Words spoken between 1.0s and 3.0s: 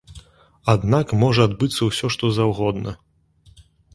можа адбыцца ўсё што заўгодна.